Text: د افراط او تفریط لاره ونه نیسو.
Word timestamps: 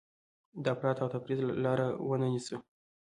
د 0.63 0.65
افراط 0.73 0.97
او 1.03 1.09
تفریط 1.15 1.39
لاره 1.65 1.87
ونه 2.09 2.27
نیسو. 2.33 2.57